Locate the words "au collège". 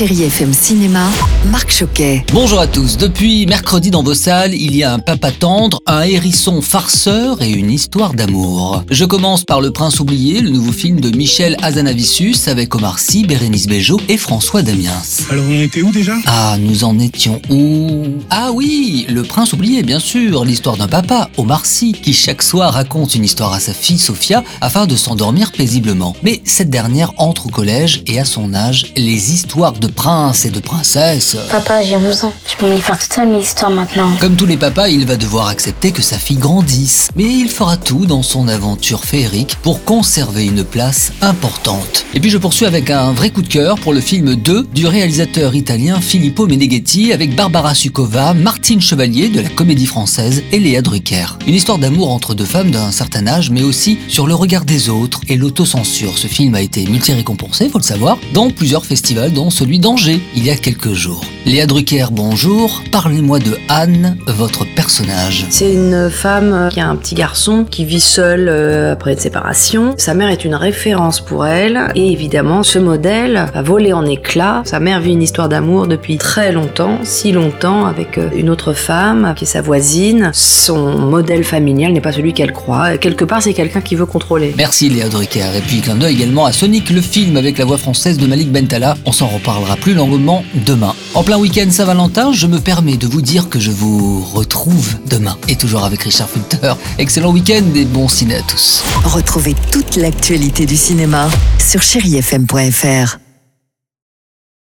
27.48-28.02